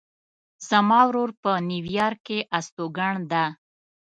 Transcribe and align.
زما 0.69 0.99
ورور 1.09 1.29
په 1.43 1.51
نیویارک 1.69 2.19
کې 2.27 2.37
استوګن 2.57 3.15
ده 3.31 3.45